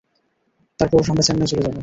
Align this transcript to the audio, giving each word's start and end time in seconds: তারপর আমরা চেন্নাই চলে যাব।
তারপর 0.79 0.99
আমরা 1.05 1.23
চেন্নাই 1.27 1.49
চলে 1.51 1.63
যাব। 1.65 1.75